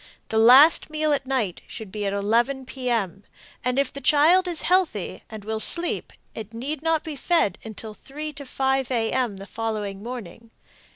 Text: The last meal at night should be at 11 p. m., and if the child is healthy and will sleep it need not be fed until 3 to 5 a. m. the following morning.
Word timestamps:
The 0.29 0.39
last 0.39 0.89
meal 0.89 1.13
at 1.13 1.27
night 1.27 1.61
should 1.67 1.91
be 1.91 2.07
at 2.07 2.11
11 2.11 2.65
p. 2.65 2.89
m., 2.89 3.23
and 3.63 3.77
if 3.77 3.93
the 3.93 4.01
child 4.01 4.47
is 4.47 4.63
healthy 4.63 5.21
and 5.29 5.45
will 5.45 5.59
sleep 5.59 6.11
it 6.33 6.55
need 6.55 6.81
not 6.81 7.03
be 7.03 7.15
fed 7.15 7.59
until 7.63 7.93
3 7.93 8.33
to 8.33 8.43
5 8.47 8.89
a. 8.89 9.11
m. 9.11 9.35
the 9.37 9.45
following 9.45 10.01
morning. 10.01 10.49